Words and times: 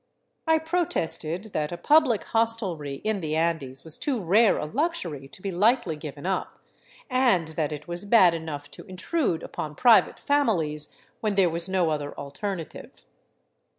I 0.47 0.57
protested 0.57 1.51
that 1.53 1.71
a 1.71 1.77
public 1.77 2.23
hostelry 2.23 3.01
in 3.03 3.19
the 3.19 3.35
Andes 3.35 3.83
was 3.83 3.99
too 3.99 4.19
rare 4.19 4.57
a 4.57 4.65
luxury 4.65 5.27
to 5.27 5.41
be 5.43 5.51
lightly 5.51 5.95
given 5.95 6.25
up, 6.25 6.57
and 7.07 7.49
that 7.49 7.71
it 7.71 7.87
was 7.87 8.05
bad 8.05 8.33
enough 8.33 8.71
to 8.71 8.85
intrude 8.87 9.43
upon 9.43 9.75
pri 9.75 10.01
vate 10.01 10.17
families 10.17 10.89
when 11.19 11.35
there 11.35 11.51
was 11.51 11.69
no 11.69 11.91
other 11.91 12.17
alternative. 12.17 13.05